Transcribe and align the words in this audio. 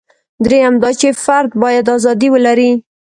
درېیم 0.45 0.75
دا 0.83 0.89
چې 0.99 1.07
فرد 1.23 1.51
باید 1.63 1.85
ازادي 1.95 2.27
ولري. 2.31 2.71